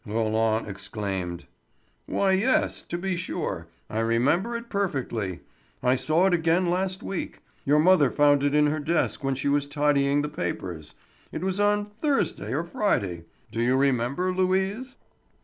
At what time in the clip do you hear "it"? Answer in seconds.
4.57-4.67, 6.25-6.33, 8.41-8.55, 11.31-11.43